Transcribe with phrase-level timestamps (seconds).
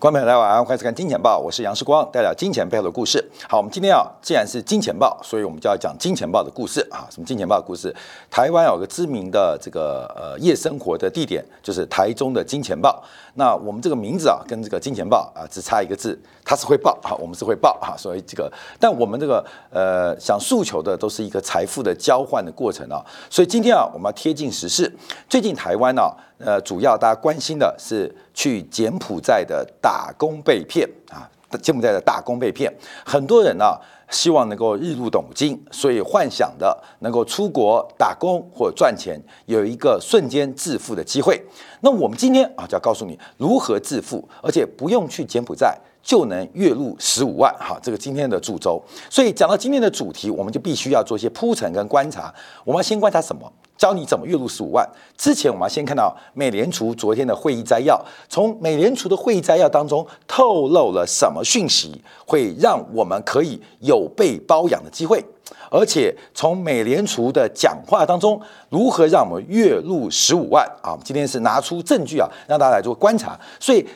[0.00, 3.20] 观众朋友大家晚上好，欢迎收看《金钱报》，我是杨世光，带来金钱背后的故事。
[3.48, 7.02] 好，我们今天啊，既然是金钱报，所以我们就要讲金钱报的故事啊。
[7.10, 7.92] 什么金钱报的故事？
[8.30, 13.02] 台湾有个知名的这个呃夜生活的地点，就是台中的金钱豹。
[13.34, 17.98] 那我们这个名字啊，跟这个金钱豹啊，只差一个字，它是会报啊，我们是会报啊。
[17.98, 23.04] 所以这个，但我们这个呃想诉求的都是一个财富的交换的过程啊。
[23.28, 24.96] 所以今天啊，我们要贴近时事。
[25.28, 26.02] 最近台湾呢，
[26.38, 31.28] 呃，主要大家关心的是去柬埔寨的打工被骗啊，
[31.60, 32.72] 柬埔寨的打工被骗，
[33.04, 33.76] 很多人呢
[34.10, 41.42] 希望能够日入斗金，所以幻想的能够出国打工或赚钱，有一个瞬间致富的机会。
[41.80, 47.54] 那我们今天啊就要告诉你如何致富，而且不用去柬埔寨就能月入十五万。
[47.58, 48.82] 好，这个今天的主轴。
[49.10, 52.32] 所以讲到今天的主题，我们就必须要做一些铺陈跟观察。
[52.64, 53.52] 我们要先观察什么？
[53.78, 54.86] 教你怎么月入十五万。
[55.16, 65.24] 之前我们要先看到美联储昨天的会议摘要，从美联储的会议摘要当中透露了什么讯息，会让我们可以有被包养的机会。
[65.70, 70.98] 而且从美联储的讲话当中，如何让我们月入十五万啊？
[71.04, 73.38] 今天是拿出证据啊，让大家来做观察。
[73.60, 73.86] 所以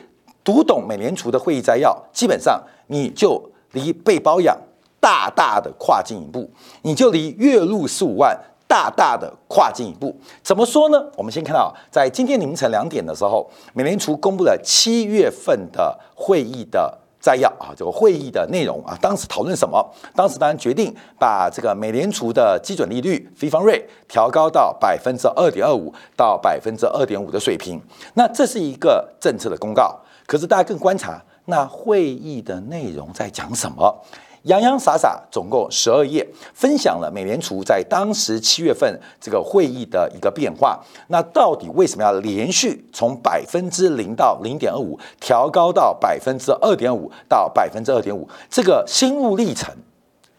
[0.43, 4.57] 读懂美联储的会议摘要，基本上你就离被包养
[4.99, 6.49] 大大的跨进一步，
[6.83, 8.39] 你就离月入十五万。
[8.73, 10.99] 大大的跨进一步，怎么说呢？
[11.15, 19.87] 我们先看到，在今天凌晨两点的时候，美联储公布了七月份的会议的摘要啊，这个会议的内容啊，当时讨论什么？
[20.15, 27.79] 当时当然决定把这个美联储的基准利率 f 方 rate 调高到百分之二点二五到百分之二点五的水平。
[28.15, 34.03] 那这是一个政策的公告，可是大家更观察那会议的内容在讲什么？
[34.43, 40.77] 洋洋洒洒，总共十二页，分享了美联储在当时七月份这个会议的一个变化。
[41.07, 48.27] 那到底为什么要连续从百分之零到零点二五调高到百分之二点五到百分之二点五？
[48.49, 49.73] 这个心路历程，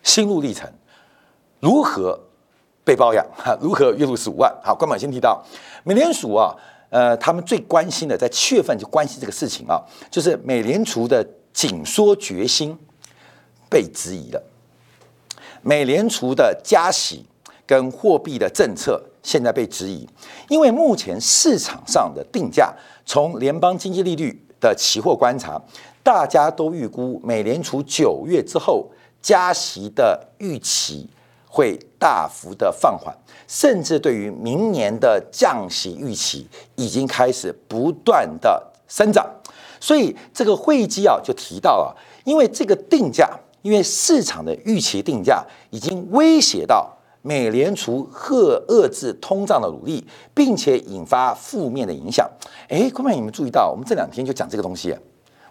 [0.03, 0.71] 心路历程
[1.61, 2.19] 如何
[2.85, 3.25] 被包养？
[3.35, 4.55] 哈， 如何月入十五万？
[4.63, 5.43] 好，官网先提到
[5.83, 6.55] 美联储啊，
[6.91, 12.79] 呃，他们最关心的，在七月份就关心这个事情啊，就是美联储的紧缩决心。
[13.75, 14.41] 被质疑了，
[15.61, 17.27] 美联储的加息
[17.67, 20.09] 跟货币的政策现在被质疑，
[20.49, 22.73] 因为目前市场上的定价，
[23.05, 25.61] 从联邦经济利率的期货观察，
[26.05, 28.89] 大家都预估美联储九月之后
[29.21, 31.11] 加息的预期
[31.49, 33.13] 会大幅的放缓，
[33.49, 36.47] 甚至对于明年的降息预期
[36.77, 39.29] 已经开始不断的生长，
[39.81, 43.29] 所以这个会议纪要就提到了，因为这个定价。
[43.65, 52.31] 因为市场的预期定价已经威胁到美联储遏遏制通胀的努力，并且引发负面的影响。
[52.69, 54.95] 哎，各位，你们注意到，我们这两天就讲这个东西。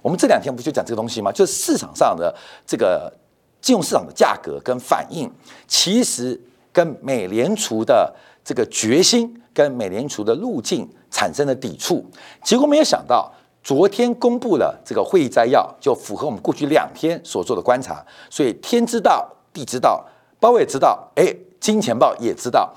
[0.03, 1.31] 我们这两天不就讲这个东西吗？
[1.31, 2.31] 就是市场上的
[2.67, 3.11] 这个
[3.59, 5.27] 金融市场的价格跟反应，
[5.67, 6.39] 其实
[6.71, 8.13] 跟美联储的
[8.45, 12.05] 这个决心跟美联储的路径产生了抵触。
[12.43, 13.33] 结果没有想到。
[13.63, 20.05] 昨天公布了这个会议摘要，就符合我们过去两天所做的观察，所以天知道，地知道，
[20.39, 22.73] 包也知道，哎，金钱豹也知道。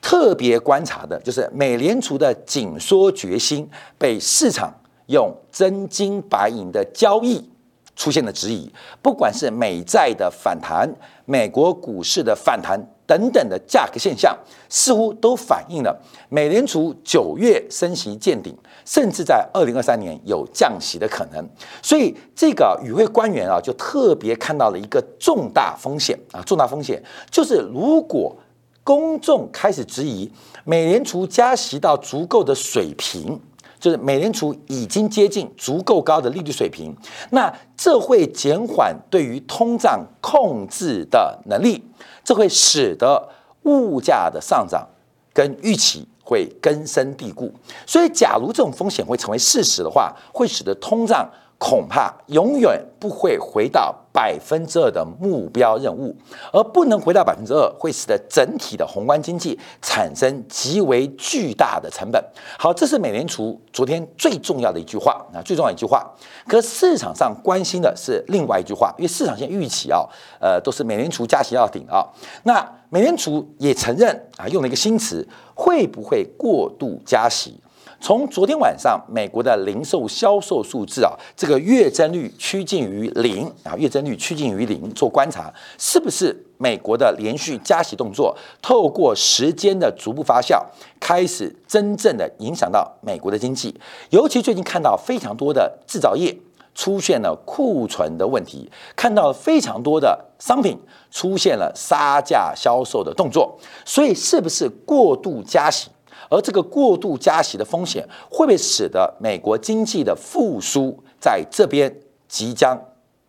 [0.00, 3.68] 特别观察的就是美联储的紧缩决心
[3.98, 4.72] 被市场
[5.06, 7.50] 用真金白银的交易
[7.96, 8.72] 出现了质疑，
[9.02, 10.88] 不管是美债的反弹、
[11.24, 14.38] 美国股市的反弹等等的价格现象，
[14.68, 18.54] 似乎都反映了美联储九月升息见顶。
[18.84, 21.46] 甚至在二零二三年有降息的可能，
[21.82, 28.34] 所以这个与会官员啊，就特别看到了一个重大风险啊，重大风险就是如果
[28.82, 30.30] 公众开始质疑
[30.64, 33.38] 美联储加息到足够的水平，
[33.78, 36.94] 就是美联储已经接近足够高的利率水平，
[37.30, 41.84] 那这会减缓对于通胀控制的能力，
[42.22, 43.28] 这会使得
[43.64, 44.86] 物价的上涨
[45.32, 46.06] 跟预期。
[46.30, 47.50] 会根深蒂固，
[47.86, 56.12] 所以假如这种风险会成为事实的话，会使得通胀恐怕永远不会回到百分之二的目标任务，
[56.52, 62.20] 而不能回到百分之二，会使得整体的宏观经济产生极为巨大的成本。
[62.58, 66.04] 好，这是美联储昨天最重要的一句话啊，最重要一句话。
[66.48, 70.04] 可市场上关心的是另外一句话，因为市场现在预期啊，
[70.40, 72.04] 呃，都是美联储加息要顶啊，
[72.42, 72.68] 那。
[72.90, 75.22] 美联储也承认啊，用了一个新词，
[75.54, 77.60] 会不会过度加息？
[78.00, 90.62] 从昨天晚上美国的零售销售数字啊，这个月增率趋近于零啊，月增率趋近于零，做观察，是不是美国的连续加息动作，透过时间的逐步发酵，
[91.00, 93.74] 开始真正的影响到美国的经济？
[94.10, 96.38] 尤其最近看到非常多的制造业。
[96.74, 100.78] 出现了库存的问题，看到非常多的商品
[101.10, 105.90] 出现了杀价销售的动作，所以是不是过度加息？
[106.28, 111.94] 而这个过度加息的风险，会不会使得美国经济的复苏在这边
[112.28, 112.78] 即将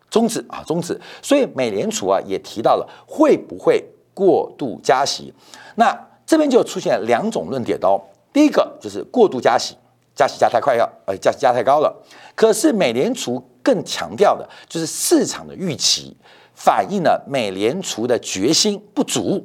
[0.10, 0.64] 终止啊？
[0.66, 1.00] 终止。
[1.22, 5.34] 所以美联储啊也提到了会不会过度加息？
[5.76, 8.02] 那这边就出现两种论点哦。
[8.32, 9.76] 第一个就是过度加息，
[10.16, 11.96] 加息加太快要，呃，加息加太高了。
[12.36, 16.16] 可是美联储更强调的就是市场的预期。
[16.54, 19.42] 反映了美联储的决心不足，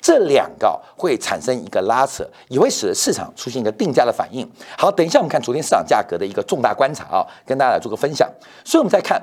[0.00, 4.48] 这两个会产生一个拉扯，也会使得市场出现一个定价的反应。
[4.76, 8.30] 好，等一下我们看昨天市场价格的一个重大观察啊，跟大家来做个分享。
[8.64, 9.22] 所以，我们再看。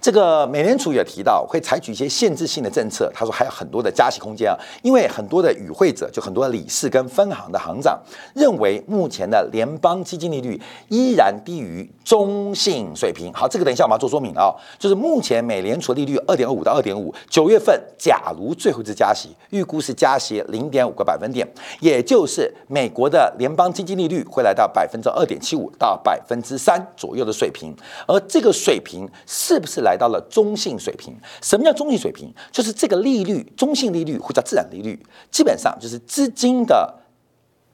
[0.00, 7.96] 这个美联储也提到会采取一些限制性的政策，他说还有很多的加息空间啊，因为很多的与会者就很多的理事跟分行的行长
[8.34, 13.32] 认为目前的联邦基金利率依然低于中性水平。
[13.32, 21.46] 好，这个等一下我们要做说明啊，就是目前美联储利率二点二五到二点五，九月份假如最后一次加息，预估是加息零点五个百分点，
[21.80, 27.74] 也就是美国的联邦基金利率会来到百分之二点七五到百分之三左右的水平，
[28.06, 29.96] 而这个水平是不是来？
[30.02, 31.14] 到了中性水平。
[31.40, 32.28] 什么叫中性水平？
[32.50, 34.98] 就是这个利率，中性利率或者自然利率，
[35.30, 36.92] 基本上就是资金的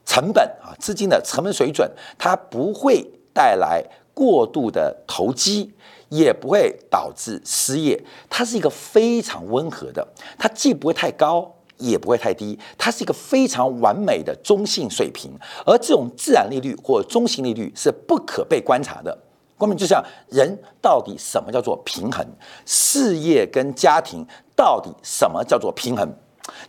[0.05, 1.89] 成本啊，资金的成本水准，
[2.19, 3.03] 它不会
[3.33, 3.83] 带来
[4.19, 5.73] 过度的投机，
[6.09, 8.03] 也不会导致失业。
[8.29, 10.05] 它是一个非常温和的，
[10.37, 15.31] 它既不会太高，也不会太低，它是一个非常完美的中性水平。
[15.65, 19.17] 而这种自然利率或中性利率是不可被观察的。
[19.57, 22.25] 关键就像人到底什么叫做平衡？
[22.65, 26.13] 事业跟家庭到底什么叫做平衡？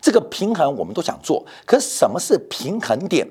[0.00, 3.28] 这个平衡我们都想做，可什么是平衡点？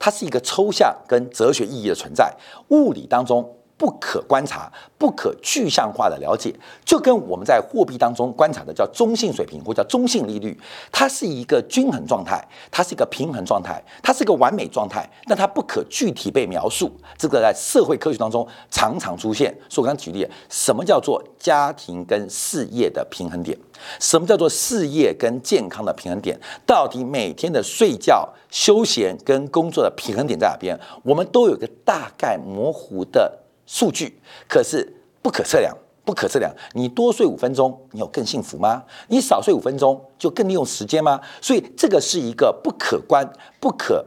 [0.00, 2.34] 它是一个抽象跟哲学意义的存在，
[2.70, 3.56] 物理当中。
[3.80, 6.54] 不可观察、不可具象化的了解，
[6.84, 10.54] 就跟我们在货币当中观察的叫中性水平或叫中性利率，
[10.92, 16.92] 它是一个均衡状态，它是一个平衡状态，它是一个完美状态，但它不可具体被描述。
[17.16, 19.50] 这个在社会科学当中常常出现。
[19.70, 23.56] 所以我刚举例，什么叫做家庭跟事业的平衡点？
[23.98, 26.38] 什么叫做事业跟健康的平衡点？
[26.66, 30.78] 到底每天的睡觉、休闲跟工作的平衡点在哪边？
[31.02, 33.38] 我们都有个大概模糊的。
[33.70, 34.18] 数据
[34.48, 35.72] 可是不可测量，
[36.04, 36.52] 不可测量。
[36.72, 38.82] 你多睡五分钟，你有更幸福吗？
[39.06, 41.20] 你少睡五分钟，就更利用时间吗？
[41.40, 43.24] 所以这个是一个不可观、
[43.60, 44.04] 不可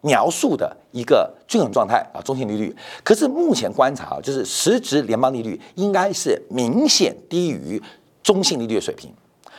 [0.00, 2.74] 描述的一个均衡状态啊，中性利率。
[3.04, 7.80] 可是目前观察啊，就是实质联邦利率应该是明显低于
[8.20, 9.14] 中性利率的水平，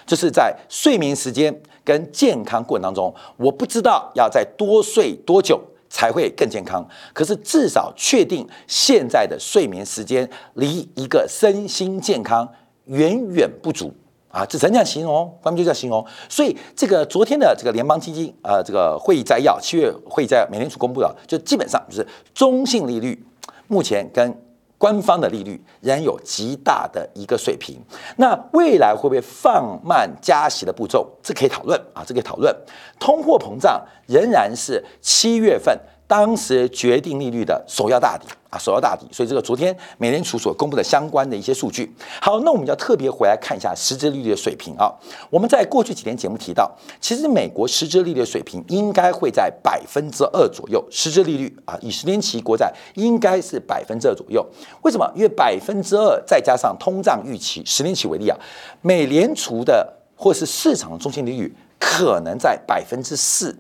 [0.06, 5.62] 就是在睡眠时间跟健康过程当中，我不知道要再多睡多久。
[5.96, 6.86] 才会更健康。
[7.14, 12.46] 可是至少确定现在的睡眠时间离一个身心健康
[12.88, 13.94] 远远不足
[14.28, 14.46] 啊！
[14.46, 15.34] 只能这样形容？
[15.42, 16.06] 关键就叫形容。
[16.28, 23.26] 所以这个昨天的这个联邦基金呃这个会议摘要，七月会议在美联储公布的，就基本上就是中性利率，
[23.70, 24.45] 目前跟。
[24.78, 27.80] 官方的利率仍有极大的一个水平，
[28.18, 31.10] 那未来会不会放慢加息的步骤？
[31.24, 32.56] 这可以讨论啊，这可以讨论。
[33.00, 35.80] 通货膨胀仍然是七月份。
[36.08, 41.92] 当时决定利率的首要大底啊，首要大底，所以这个昨天美联储所公布的相关的一些数据。
[42.22, 44.94] 好，那我们要特别回来看一下实质利率的水平啊。
[45.32, 46.72] 我们在过去几天节目提到，
[47.02, 54.46] 其实美国实质利率的水平应该会在百分之二左右，实质利率啊，以十年期国债应该是百分之二左右。
[54.84, 55.12] 为什么？
[55.16, 58.38] 因为百分之二再加上通胀预期，十年期为例啊，
[58.82, 63.58] 美联储的或是市场的中心利率可能在百分之四。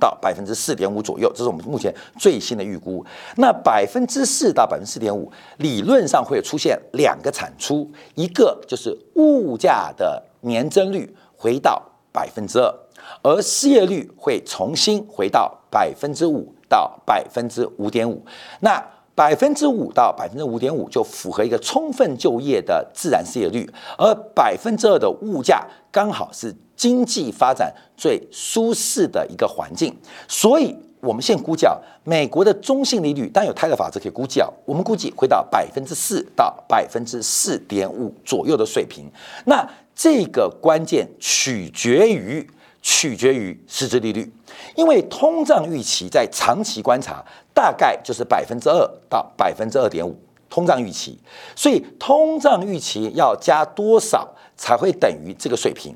[0.00, 3.04] 到百分之四点五左右，这是我们目前最新的预估。
[3.36, 11.80] 那百分之四到百分之四点五，理论上会出现两个产出，一个就是物价的年增率回到
[12.10, 12.74] 百分之二，
[13.22, 18.24] 而失业率会重新回到百分之五到百分之五点五。
[18.60, 18.82] 那
[19.20, 25.62] 百分之五到百分之五点五就符合一个充分就业的自然失业率，而百分之二的物价
[25.92, 29.94] 刚好是经济发展最舒适的一个环境。
[30.26, 39.04] 所以，我们现在估计啊，美国的中性利率，当然有泰勒法则可以估计啊，我们估计会到百分之四到百分之四点五左右的水平。
[39.44, 39.62] 那
[39.94, 42.48] 这个关键取决于。
[42.82, 44.32] 取决于实质利率，
[44.74, 50.18] 因为通胀预期在长期观察大概就是百分之二到百分之二点五
[50.48, 51.18] 通胀预期，
[51.54, 55.94] 所以通胀预期要加多少才会等于这个水平，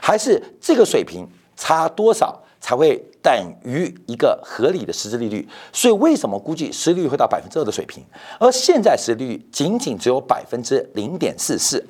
[0.00, 5.46] 还是这个水平差多少才会等于一个合理的实质利率。
[5.72, 8.04] 所以为什么估计实利率会到百分之二的水平？
[8.38, 11.84] 而现在实利率仅仅只有百分之零点四四，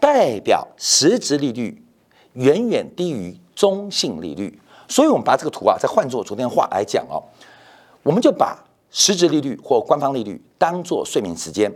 [0.00, 1.82] 代表实质利率
[2.34, 4.56] 远远低于中性利率。
[4.86, 7.18] 所以我们把这个图啊，再换作昨天话来讲哦，
[8.04, 8.56] 我们就把
[8.88, 11.68] 实质利率或官方利率当做睡眠时间。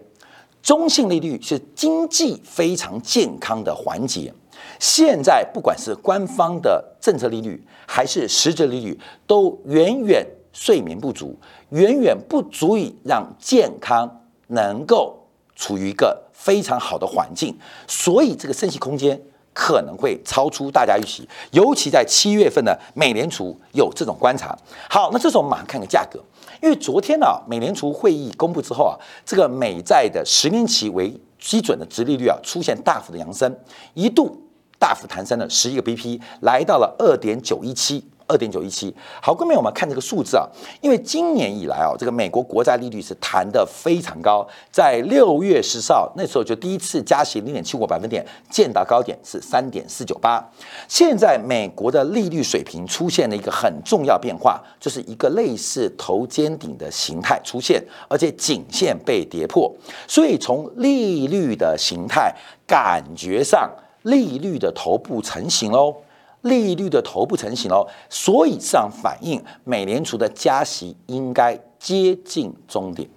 [0.62, 4.32] 中性利率是经济非常健康的环节。
[4.78, 11.36] 现在不管是官方的政策利率，还是实质利率，都远远睡眠不足，
[11.70, 14.08] 远远不足以让健康
[14.46, 15.18] 能够
[15.56, 17.58] 处于一个非常好的环境。
[17.88, 19.20] 所以这个升息空间
[19.52, 24.56] 可能会超出大家预期，尤其在七月份呢，美联储有这种观察。
[24.88, 26.18] 好，那这时候我们马上看个价格。
[26.62, 28.94] 因为昨天呢，美联储会议公布之后啊，
[29.26, 33.54] 这个美债的十年期为基准的直利率啊，出现大幅的扬升，
[33.94, 34.40] 一度
[34.78, 38.04] 大幅弹升了十一个 BP，来到了二点九一七。
[38.32, 40.48] 二点九一七，好，各位，我们看这个数字啊，
[40.80, 50.42] 因为今年以来啊，这个美国国债利率是弹得非常高，在六月十号那时候就第一次加息零点七五个百分点，见到高点是三点四九八。
[50.88, 59.70] 现在美国的利率水平出现了一个很重要变化，就是一个类似头肩顶的形态出现，而且颈线被跌破，
[60.08, 62.34] 所以从利率的形态
[62.66, 63.70] 感觉上，
[64.04, 65.94] 利率的头部成型喽。
[66.42, 73.08] 利率的头部成型哦，所以市场反映美联储的加息应该接近终点。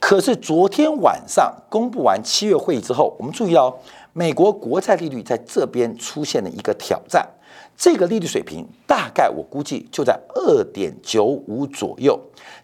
[0.00, 3.72] 可是昨天晚上公布完七月会议之后，我们注意哦，
[4.12, 7.28] 美国国债利率在这边出现了一个挑战，
[7.76, 12.18] 这个利率水平大概我估计就在二点九五左右。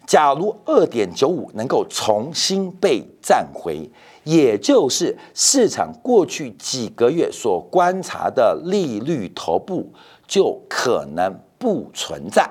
[0.05, 3.89] 假如二点九五能够重新被站回。
[4.27, 9.89] 也就是市场过去几个月所观察的利率头部
[10.27, 12.45] 就可能不存在，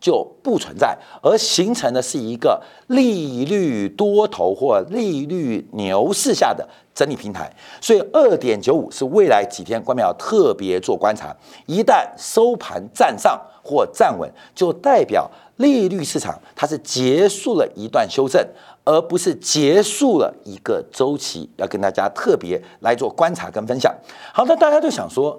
[0.00, 7.54] 就不存在，而形成的是一个利率多头或利率牛市下的整理平台。
[7.78, 18.44] 所以二点九五是未来几天官媒要特别做观察，一旦收盘站上或站稳，就代表利率市场它是结束了一段修正。
[18.84, 23.94] 而不是结束了一个周期，要跟大家特别来做观察跟分享。
[24.32, 25.38] 好那，大家都想说，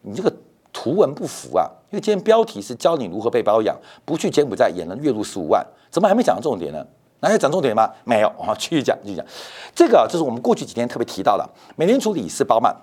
[0.00, 0.32] 你这个
[0.72, 6.82] 图文不符啊，因为今天标题是教你如何被包养，不去柬埔寨也能月入十五万，怎么还没讲到重点呢？
[7.20, 7.92] 哪有讲重点吗？
[8.04, 9.26] 没有啊，继续讲，继续讲。
[9.74, 11.46] 这个就是我们过去几天特别提到的，
[11.76, 12.74] 美联储理事包曼，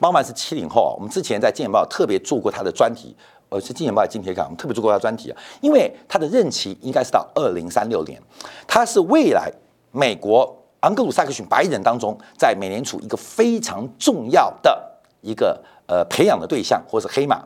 [0.00, 3.14] 包曼是七零后啊，我们之前在《金报》特别做过他的专题。
[3.56, 8.20] 我，是《今年报》今天看，我们特别做过他专题啊，因为他的任期应该是到二零三六年，
[8.66, 9.50] 他是未来
[9.90, 14.78] 美国昂格鲁萨克逊白人当中，在美联储一个非常重要的
[15.22, 17.42] 一个呃培养的对象，或是黑马。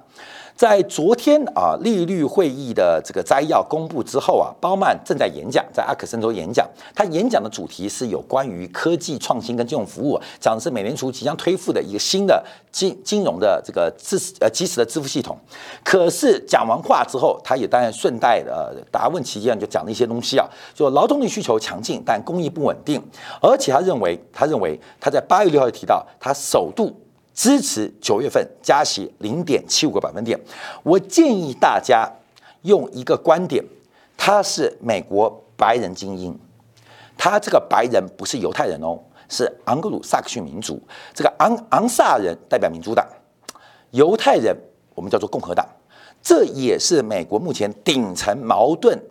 [0.57, 6.69] 在昨天啊，利率会议的这个摘要公布之后啊，鲍曼正在演讲，在阿克森州演讲。
[6.95, 15.37] 他演讲的主题是有关于科技创新跟金融服务，讲的是美联储即将推付的一个新的金金融的这个支呃即时的支付系统。
[15.83, 23.03] 可是讲完话之后，他也当然顺带呃答问期间就讲了一些东西啊，就劳动力需求强劲，但工艺不稳定，
[23.41, 26.95] 而且他认为，他认为他在八月六号提到，他首度。
[27.41, 30.39] 支持九月份加息零点七五个百分点。
[30.83, 32.07] 我建议大家
[32.65, 33.65] 用一个观点，
[34.15, 36.39] 他是美国白人精英，
[37.17, 40.79] 他这个白人不是犹太人哦，是昂格鲁萨克逊民族。
[41.15, 43.07] 这个昂昂萨人代表民主党，
[43.93, 44.55] 犹太人
[44.95, 45.67] 我们叫做共和党。
[46.21, 49.03] 这也是美国目前顶层矛盾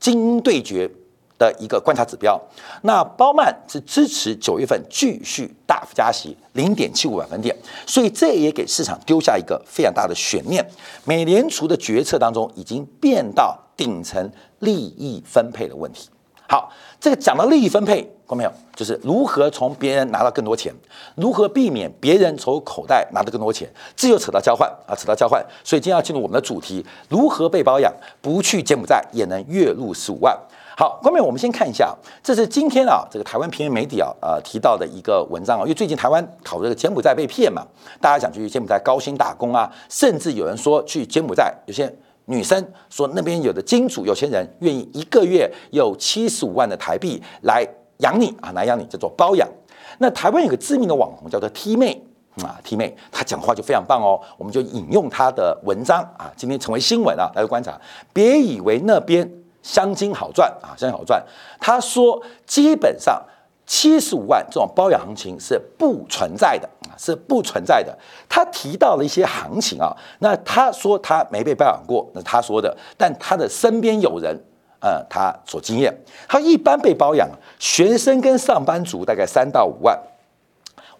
[0.00, 0.90] 精英对决。
[1.38, 2.40] 的一个观察指标，
[2.82, 7.54] 那鲍曼是支持九月份继续大幅加息零点七五百分点，
[7.86, 10.66] 所以这也给市场丢下一个非常大的悬念。
[11.04, 16.08] 美联储的决策当中已经变到顶层利益分配的问题。
[16.48, 18.52] 好，这个讲到利益分配，看到没有？
[18.76, 20.72] 就是如何从别人拿到更多钱，
[21.16, 25.44] 如何避免别人从口袋拿到更多钱，这就扯到交换啊，扯到交换。
[25.64, 30.38] 所以今天要进入我们的主题：如何被包养，不去柬埔寨也能月入十五万。
[30.78, 37.66] 好，后面我们先看一下，这是今天啊，这个台湾平面媒体啊，呃提到的一个文章啊，因为最近台湾考这个柬埔寨被骗嘛，
[37.98, 41.90] 大家想去柬埔寨高薪打工啊，甚至有人说去柬埔寨，有些
[42.26, 47.66] 女生说那边有的金主有钱人愿意一个月有七十五万的台币来
[48.00, 49.48] 养你啊，来养你叫做包养。
[49.96, 51.98] 那台湾有个知名的网红叫做 T 妹
[52.42, 57.80] 啊，T 妹她讲话就非常棒哦，我们就引用她的文章啊，今天成为新闻啊，来观察，
[58.12, 59.26] 别以为那边。
[59.66, 61.20] 香金好赚啊，香金好赚。
[61.58, 63.20] 他说，基本上
[63.66, 67.98] 七十五万这种包养行情是不存在的啊，是不存在的。
[68.28, 74.40] 他提到了一些行情啊，那他说他没被包养过，那他说的，但他的身边有人，
[74.78, 75.92] 呃，他所经验，
[76.28, 80.00] 他一般被包养，学生跟上班族大概三到五万。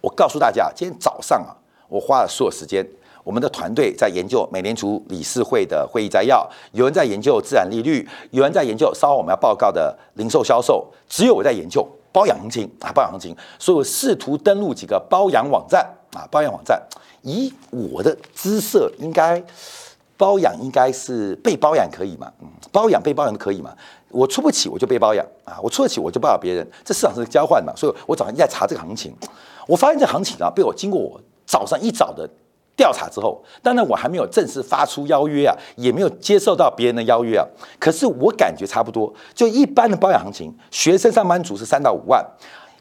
[0.01, 1.55] 我告诉大家，今天早上啊，
[1.87, 2.85] 我花了所有时间。
[3.27, 13.35] 我们的团队在研究美联储理事会的会议摘要，有人在研究自然利率，有人在研究稍后我们要报告的零售销售，只有我在研究包养行情啊，包养行情。
[13.59, 16.81] 所以我试图登录几个包养网站啊，包养网站。
[17.23, 19.43] 以我的姿色，应该
[20.15, 22.31] 包养应该是被包养可以吗？
[22.39, 23.75] 嗯，包养被包养的可以吗？
[24.07, 27.73] 我出不起我就被包养啊，我出得起我就包养别人，这市场是交换嘛。
[27.75, 29.13] 所以我早上一在查这个行情，
[29.67, 32.25] 我发现这行情啊，被我经过我早上一早的。
[32.77, 37.43] 调查之后，当然我还没有正式发出邀约啊，也没有接受到别人的邀约啊。
[37.79, 42.23] 可是我感觉差不多，就一般的保养行情，学生上班族是三到五万，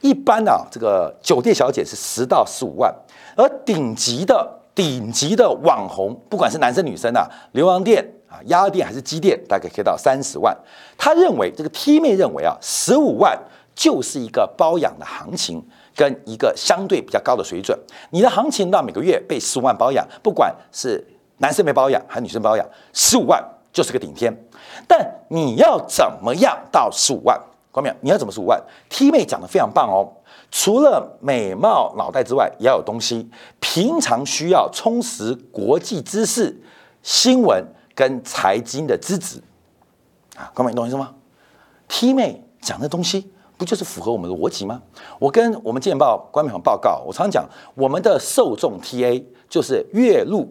[0.02, 2.94] 一般啊，这个酒店小姐是十到十五万，
[3.34, 10.54] 而顶级的顶级的网红，不管是男生女生啊，流氓店啊、鸭店还是鸡店，大概可以到三十万。
[10.98, 13.38] 他认为这个 T 妹认为啊，十五万
[13.74, 15.66] 就是一个包养的行情。
[15.96, 17.76] 跟一个相对比较高的水准，
[18.10, 21.02] 你的行情到每个月被十五万保养，不管是
[21.38, 24.30] 男生没保养还是女生保养，十五万就是个顶天。
[24.86, 27.40] 但你要怎么样到十五万？
[27.72, 27.96] 关没有？
[28.02, 30.12] 你要怎么十五万？T 妹讲的非常棒哦，
[30.50, 33.30] 除了美貌脑袋之外，也要有东西。
[33.58, 36.54] 平常需要充实国际知识、
[37.02, 39.42] 新闻跟财经的资质
[40.36, 40.72] 啊，关没？
[40.72, 41.14] 你懂意思吗
[41.88, 43.30] ？T 妹讲的东西。
[43.56, 44.80] 不就是符合我们的逻辑吗？
[45.18, 50.46] 我跟我们《见报》官媒报告，我常讲，我们的受众 TA 就是月入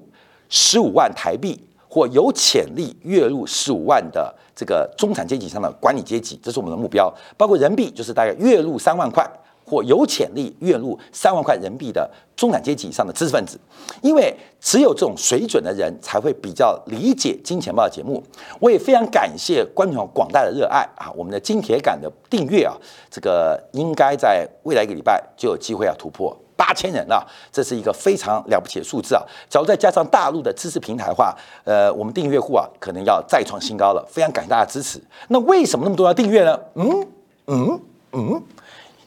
[0.50, 7.14] 十五万台币或有潜力月入十五万的这个中产阶级上的管理阶级，这是我们的目标。
[7.38, 9.30] 包括人民币，就是大概月入三万块。
[9.66, 13.60] 或有潜力月入三万块人民币的中产阶级以上的知识分子，
[14.02, 18.22] 因为只有这种水准的人才会比较理解《金钱报》的节目。
[18.60, 21.12] 我也非常感谢观众广大的热爱啊！
[21.16, 22.76] 我们的金铁杆的订阅啊，
[23.10, 29.24] 这个应该在未来一个礼拜就有机会要突破八千人了，这是一个非常了不起的数字啊！
[29.50, 34.06] 假如再加上大陆的知识平台的话，呃，我们订阅户啊可能要再创新高了。
[34.08, 35.02] 非常感谢大家支持。
[35.30, 36.60] 那为什么那么多要订阅呢？
[36.76, 37.08] 嗯
[37.48, 37.80] 嗯
[38.12, 38.44] 嗯。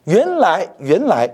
[0.04, 1.28] 原来，原来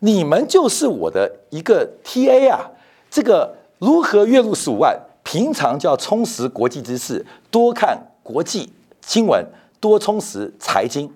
[0.00, 2.70] 你们就是我的一个 T A 啊！
[3.10, 4.98] 这个如何月入十五万？
[5.24, 8.72] 平常就要充实国际知识，多看国际
[9.06, 9.46] 新闻，
[9.78, 11.08] 多充实财经。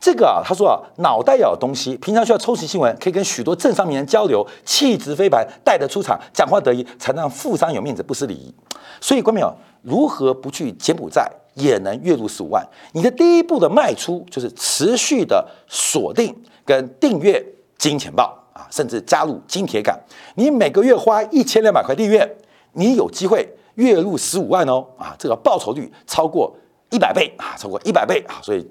[0.00, 8.52] 这个啊，他说啊，脑袋要有东西，平常需要充实新闻，可以跟许多政商名人交流，气质非凡，带得出场，讲话得意，才能让富商有面子，不失礼仪。
[9.00, 11.30] 所以，观众如何不去柬埔寨？
[11.54, 12.66] 也能月入十五万。
[12.92, 16.34] 你的第一步的卖出就是持续的锁定
[16.64, 17.44] 跟订阅
[17.78, 19.98] 金钱豹啊，甚至加入金铁杆。
[20.36, 22.36] 你每个月花一千两百块订阅，
[22.72, 25.14] 你有机会月入十五万哦啊！
[25.18, 26.54] 这个报酬率超过
[26.90, 28.40] 一百倍啊，超过一百倍啊！
[28.42, 28.66] 所以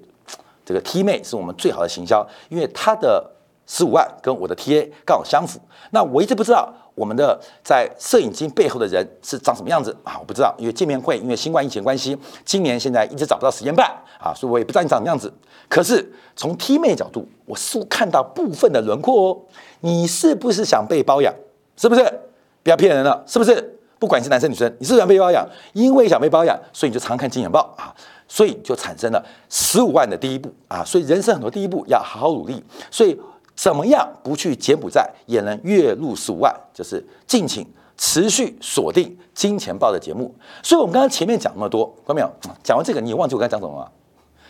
[0.66, 3.30] 这个 T 妹是我们最好的行销，因为它的
[3.68, 5.60] 十五万跟我的 TA 刚好相符。
[5.92, 6.74] 那我一直不知道。
[7.02, 10.20] 我们的在摄影机背后的人是长什么样子啊？
[10.20, 15.34] 我不知道，因为见面会，因为新冠疫情关系，今年现在一直找不到时间办啊，所以我也不知道你长什么样子。
[15.68, 19.38] 可是从 T 妹角度，我似乎看到部分的轮廓哦。
[19.80, 21.34] 你是不是想被包养？
[21.76, 22.04] 是不是？
[22.62, 23.80] 不要骗人了，是不是？
[23.98, 27.92] 不管你是男生女生，你是想被包养，因为想被包养，所以你就常看《金钱报》啊，
[28.28, 30.84] 所以就产生了十五万的第一步啊。
[30.86, 33.20] 所以人生很多第一步要好好努力，所以。
[33.56, 36.56] 怎么样不去柬埔寨也能月入十五万？
[36.74, 37.66] 就是敬请
[37.98, 40.34] 持续锁定《金钱报》的节目。
[40.64, 42.32] 所以，我们刚刚前面讲那么多，看到没有？
[42.64, 43.92] 讲完这个，你也忘记我刚才讲什么了？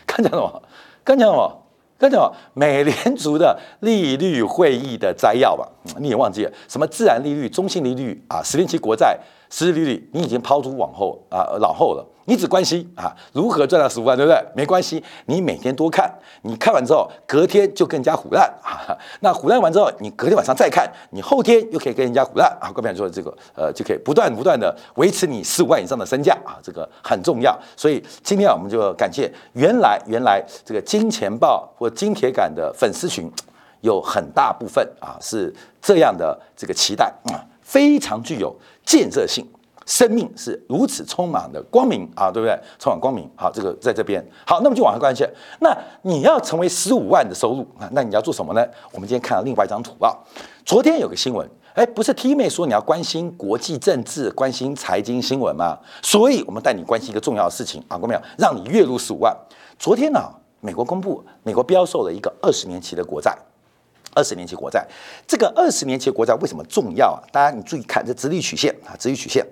[0.06, 0.62] 刚讲什么？
[1.04, 1.58] 刚讲什么？
[1.98, 2.32] 刚讲？
[2.54, 5.68] 美联储的利率会议的摘要吧？
[5.98, 6.52] 你也忘记了？
[6.68, 8.42] 什么自然利率、中性利率啊？
[8.42, 9.18] 十年期国债。
[9.50, 12.06] 实际利率你已经抛诸往后啊，老后了。
[12.24, 14.44] 你只关心啊如何赚到十五万，对不对？
[14.54, 18.96] 没关系，你每天多看，你看完之后，隔天就更加虎烂啊。
[19.20, 22.70] 那虎烂完之后，你隔天晚上再看，你后天又可以跟人家虎烂啊。
[22.72, 27.58] 各位说这个呃，就可以不断不断的维持你十五万以上的身价啊，这个很重要。
[27.76, 33.30] 所以今天啊，我们就感谢原来原来这个金钱豹或金铁杆的粉丝群，
[33.80, 37.42] 有很大部分啊是这样的这个期待啊。
[37.62, 38.54] 非常具有
[38.84, 39.48] 建设性，
[39.86, 42.58] 生命是如此充满的光明啊，对不对？
[42.78, 43.30] 充满光明。
[43.34, 44.24] 好，这个在这边。
[44.46, 45.26] 好，那么就往下关系。
[45.60, 48.64] 那你要成为十五万的收入啊，那你要做什么呢？
[48.92, 50.16] 我们今天看到另外一张图啊。
[50.64, 55.78] 昨天有个新闻，哎，不是 T 妹说你要关心国际政治、关心财经新闻吗？
[56.02, 58.20] 所以我们带你关心一个重要的事情啊，各位没有？
[58.38, 59.36] 让你月入十五万。
[59.78, 60.20] 昨天呢，
[60.60, 63.36] 美国公布，美国标售了一个二十年期的国债，
[64.14, 64.86] 二十年期国债。
[65.26, 67.22] 这个二十年期国债为什么重要啊？
[67.32, 69.46] 大家你注意看这直立曲线啊，直立曲线，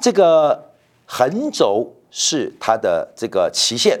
[0.00, 0.70] 这个
[1.06, 4.00] 横轴是它的这个期限，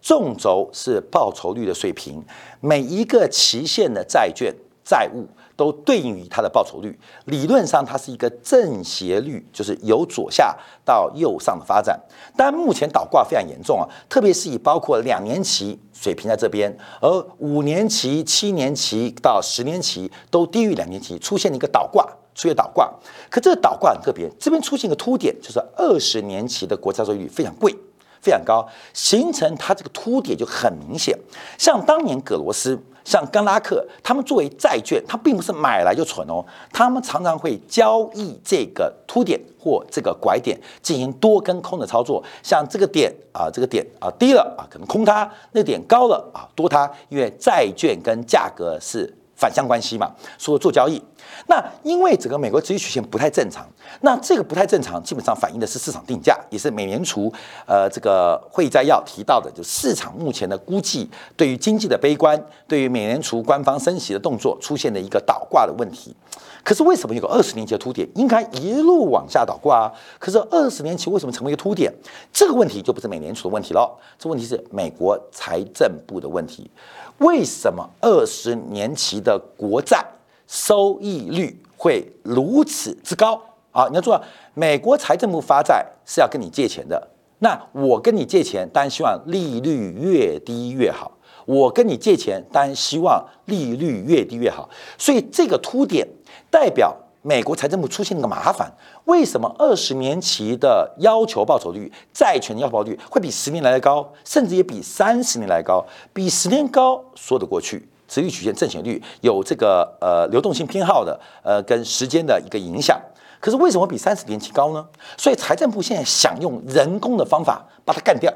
[0.00, 2.22] 纵轴是报酬率的水平，
[2.60, 5.26] 每一个期限的债券债务。
[5.56, 10.52] 都对应于它的报酬率，理论上它是一个正斜率，就是由左下
[10.84, 11.96] 到右上的发展。
[12.36, 22.92] 但目前倒挂非常严重啊，特别是以包括两年期水平在这边，而五年期、七年期到十年期都低于两年期，出现了一个倒挂，出现倒挂。
[23.30, 27.72] 可这个倒挂很特别，这边出现一个凸点，就是二十年期的国债收益率非常贵。
[28.20, 31.14] 非常高，形成它这个凸点就很明显。
[31.58, 42.22] 像当年葛罗斯、像甘拉克，他们作为债券，它并不是买来就存哦，他们常常会交易这个凸点或这个拐点进行多跟空的操作。
[42.42, 46.90] 像这个点啊，这个点啊低了啊，可能空它；那点高了啊，多它。
[47.08, 49.12] 因为债券跟价格是
[49.44, 50.98] 反向关系嘛，所以做交易。
[51.46, 53.66] 那因为整个美国资金曲线不太正常，
[54.00, 57.30] 那这个不太正常，基本上反映的是市场定价，也是美联储
[57.66, 66.16] 呃这个会议摘要提到的，就市场目前的估计对于经济的悲观，对于美联储官方升息的动作出现的一个倒挂的问题。
[66.62, 69.92] 可是为什么有个二十年期的凸点应该一路往下倒挂啊？
[70.18, 71.92] 可是二十年期为什么成为一个凸点？
[72.32, 76.70] 这个问题就不是美联储的问题了，这问题是美国财政部的问题。
[77.18, 80.04] 为什么二十年期的国债？
[80.46, 83.40] 收益率会如此之高
[83.72, 83.88] 啊！
[83.88, 84.22] 你要知道，
[84.52, 87.08] 美国财政部发债是要跟你借钱的。
[87.38, 91.16] 那我跟你借钱，当然希望利率越低越好。
[91.46, 94.68] 我跟你借钱，当然希望利率越低越好。
[94.98, 96.06] 所以这个凸点
[96.50, 96.94] 代表
[97.26, 98.70] 美国财政部出现了个麻烦。
[99.06, 105.82] 为什么二十年期的要求报酬率、债权要求报率会比十年来的高，甚至也比三十年来高？
[106.12, 107.88] 比十年高说得过去。
[108.06, 113.00] 持续曲线正斜率有这个呃流动性偏好的呃跟时间的一个影响，
[113.40, 114.86] 可是为什么比三十年期高呢？
[115.16, 118.30] 所以财政部现在想用人工的方法把它干掉，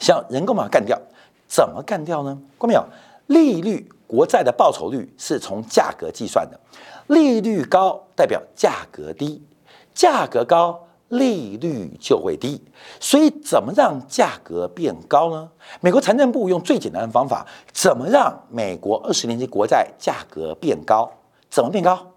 [0.00, 1.00] 想人工把它干掉，
[1.46, 2.36] 怎么干掉呢？
[2.58, 2.84] 看没有？
[3.28, 6.58] 利率国债的报酬率是从价格计算的，
[7.06, 9.40] 利率高代表价格低，
[9.94, 10.88] 价格高。
[11.10, 12.62] 利率就会低，
[13.00, 15.50] 所以怎么让价格变高呢？
[15.80, 21.10] 美国财政部用最简单的方法，怎么让美国二十年期国债价格变高？
[21.50, 22.12] 怎么变高？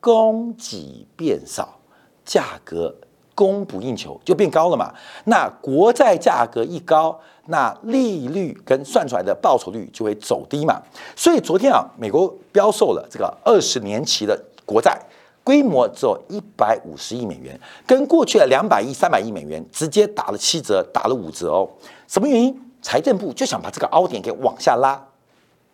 [0.00, 1.80] 供给变少，
[2.24, 2.96] 价格
[3.34, 4.92] 供不应求就变高了嘛。
[5.24, 10.80] 那国债价格一高，那利率跟算出来的报酬率就会走低嘛。
[11.16, 14.98] 所以昨天啊，美国标售了这个二十年期的国债。
[15.42, 21.68] 规模只有一百五十亿美元，跟过去的两百亿、三百亿美元直接打了七折，打了五折哦。
[22.06, 22.54] 什么原因？
[22.82, 25.02] 财政部就想把这个凹点给往下拉，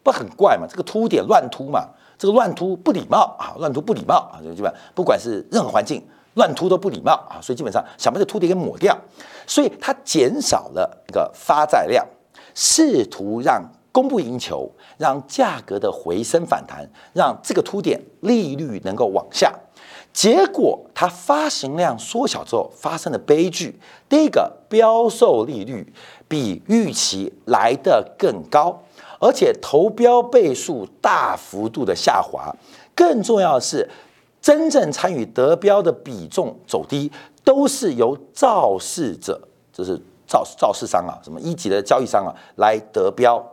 [0.05, 0.67] 不很怪嘛？
[0.71, 1.85] 这个凸点乱凸嘛？
[2.17, 6.01] 这个乱凸不礼貌啊，乱凸不礼貌啊，就基本不管是任何环境，
[6.37, 7.37] 乱凸都不礼貌啊。
[7.43, 8.97] 所以基本上想把这秃点给抹掉，
[9.47, 12.07] 所以它减少了那个发债量，
[12.55, 14.73] 试图让供不应求。
[14.99, 19.53] 让价格的回升反弹，让这个凸点利率能够往下，
[20.11, 23.79] 结果它发行量缩小之后发生的悲剧。
[24.09, 25.93] 第一个，标售利率
[26.27, 28.83] 比预期来得更高，
[29.21, 32.51] 而且投标倍数大幅度的下滑。
[32.95, 33.87] 更重要的是，
[34.47, 37.11] 真正参与得标的比重走低，
[37.43, 39.41] 都是由肇事者，
[39.73, 43.45] 就是造造市商啊，什么一级的交易商啊来得标。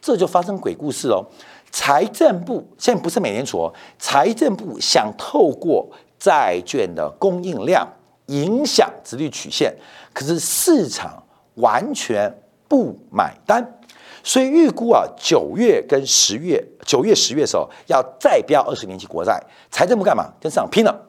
[0.00, 1.24] 这就发生鬼故事哦！
[1.70, 7.88] 财政部现在不是美联储哦，财政部想透过债券的供应量
[8.26, 9.72] 影响直率曲线，
[10.12, 11.22] 可是市场
[11.54, 13.64] 完全不买单，
[14.24, 20.32] 所以预估啊，九月跟十月，九月十月的时候要再标二十年期国债，财政部干嘛？
[20.40, 21.00] 跟市场拼了！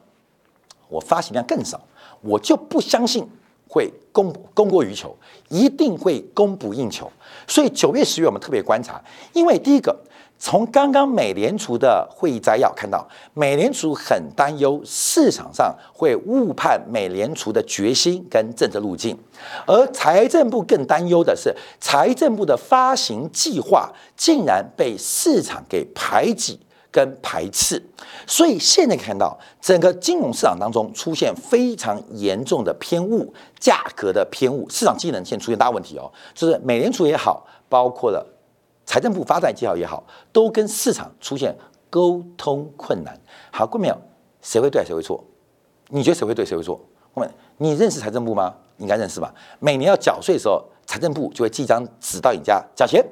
[0.88, 1.80] 我发行量更少，
[2.20, 3.28] 我就不相信。
[3.68, 5.14] 会供供过于求，
[5.48, 7.10] 一定会供不应求。
[7.48, 9.02] 所以九月、十月我们特别观察，
[9.32, 9.94] 因为第一个，
[10.38, 19.18] 从刚刚美联储的会议摘要看到，美联储很担忧市场上会误判美联储的决心跟政策路径，
[19.66, 26.60] 而财政部更担忧的是，财政部的发行计划竟然被市场给排挤。
[26.92, 27.82] 跟排斥，
[28.26, 38.26] 所以现在看到整个金融市场当中出现非常严重的偏误，价格的偏误，市场机能现在出现大问题哦，就是美联储也好，包括了
[38.86, 41.54] 财政部发债计划也好，都跟市场出现
[41.90, 43.18] 沟通困难。
[43.50, 43.98] 好，过没有？
[44.40, 45.22] 谁会对谁会错？
[45.88, 46.80] 你觉得谁会对谁会错？
[47.12, 48.54] 我们你认识财政部吗？
[48.78, 49.34] 应该认识吧？
[49.58, 53.04] 每年要缴税的时候，财政部就会寄张纸到你家缴钱，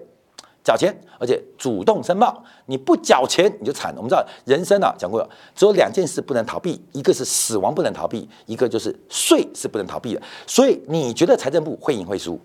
[0.63, 2.45] 缴钱，而且主动申报。
[2.67, 3.97] 你不缴钱你就惨了。
[3.97, 10.23] 我们知道人生啊，讲过了只有两件事不能逃避，一个是死亡不能逃避，一个就是税是不能逃避的。
[10.47, 12.39] 所以你觉得财政部会赢会输？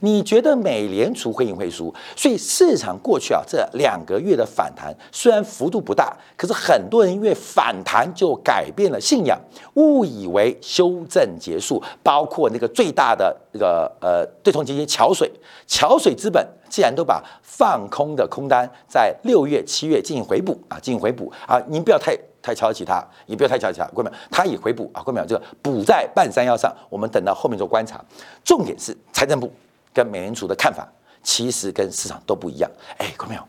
[0.00, 1.94] 你觉得美联储会赢会输？
[2.16, 9.38] 所以市场过去啊这两个月的反弹虽然幅度不大，可是很多人因为反弹就改变了信仰，
[9.74, 11.82] 误以为修正结束。
[12.02, 15.30] 包括那个最大的那个呃对冲基金桥水，
[15.66, 28.02] 桥水资本既然都把放空的空单在六月、七月进行回补啊，进行回补啊，您不要太太瞧得起它，也不要太瞧得起它，各位它也回补啊，各位这个补在半山腰上，我们等到后面做观察。
[28.44, 29.52] 重点是财政部。
[29.98, 30.86] 跟美联储的看法
[31.24, 32.70] 其实跟市场都不一样。
[32.98, 33.42] 哎，看到没有？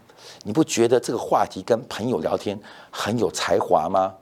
[0.44, 2.60] 你不觉得这个话题跟朋友聊天
[2.90, 4.16] 很有才华吗？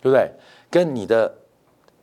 [0.00, 0.30] 对不对？
[0.70, 1.34] 跟你的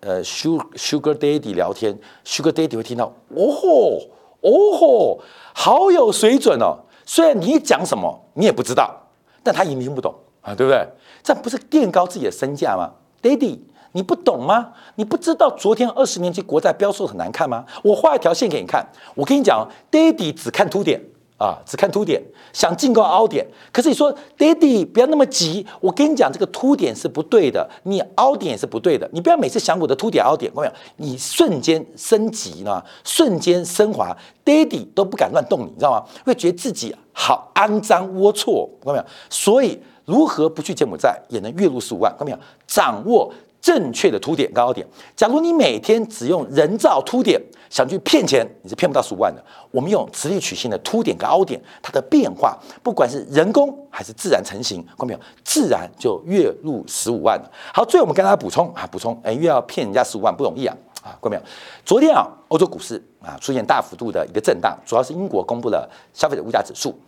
[0.01, 3.97] 呃 sugar sugar daddy 聊天，sugar daddy 会听到，哦吼，
[4.41, 5.19] 哦吼，
[5.53, 6.77] 好有水准哦。
[7.05, 8.95] 虽然你讲什么你也不知道，
[9.41, 10.87] 但他也听不懂啊，对不对？
[11.23, 12.91] 这不是垫高自己的身价吗
[13.23, 13.59] ，daddy？
[13.93, 14.69] 你不懂吗？
[14.95, 17.65] 你不知道昨天二十年期国债标售很难看吗？
[17.83, 18.85] 我画一条线给你看。
[19.15, 21.01] 我跟你讲，Daddy 只看凸点
[21.37, 22.21] 啊，只看凸点，
[22.53, 23.45] 想进攻凹点。
[23.71, 25.65] 可是你说，Daddy 不要那么急。
[25.79, 29.09] 我跟你讲，这个凸点是不对的，你凹点也是不对的。
[29.11, 36.05] 你不要每次想我的凸点凹点，看到没有你瞬间升级呢，瞬间升华，Daddy 都不敢乱动你，你知道吗？
[36.23, 39.05] 会觉得自己好肮脏龌龊，看到没有？
[39.29, 42.11] 所以如何不去柬埔寨也能月入十五万？
[42.11, 42.37] 看到没有？
[42.67, 43.33] 掌握。
[43.61, 44.85] 正确的凸点高点。
[45.15, 49.41] 假如你每天只用人造凸点想去骗钱，你是骗不到十五万的。
[49.69, 55.19] 我们用直立曲线的凸点高点，它的变化，不管是人工还是自然成型，看到没有？
[55.43, 57.51] 自然就月入十五万了。
[57.73, 61.41] 好，最后我们跟大家补充啊，补充，哎，越要骗人家十五万不容易啊啊，看没有？
[61.85, 66.99] 昨天啊，欧洲股市啊出现大幅度的一个震荡，主要是英国公布了消费者物价指数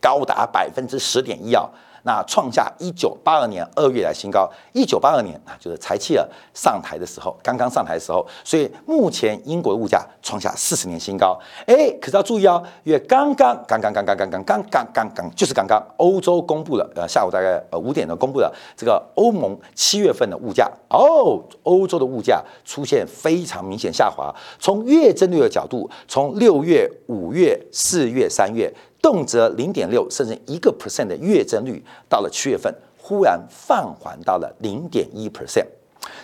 [0.00, 1.68] 高达百分之十点一啊。
[2.02, 4.50] 那创下一九八二年二月来新高。
[4.72, 11.38] 一九八二年啊，就是柴契尔上台的时候，刚刚上台的时候，所以目前英国的物价创下四十年新高。
[11.66, 20.70] 哎，可是要注意哦，因为刚刚刚刚刚刚刚刚刚刚刚刚就是刚刚欧洲公布了，呃，下午大概呃五点呢公布了这个欧盟七月份的物价。
[20.88, 24.34] 哦，欧洲的物价出现非常明显下滑。
[24.58, 28.72] 从月增率的角度，从六月、五月、四月、三月。
[29.02, 35.66] 动辄零点六甚至一个 percent 的月增率，到了七月份忽然放缓到了零点一 percent，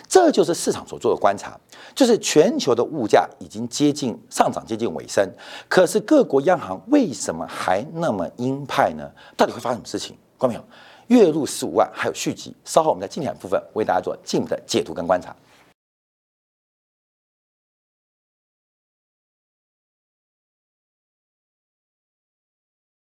[0.07, 1.59] 这就是市场所做的观察，
[1.95, 5.27] 就是全球的物价已经接近上涨接近尾声，
[5.67, 9.09] 可是各国央行为什么还那么鹰派呢？
[9.35, 10.15] 到底会发生什么事情？
[10.39, 10.63] 看到没有？
[11.07, 15.35] 月入十五万还有续集，稍后我们在今天部分为大家做进一步的解读跟观察。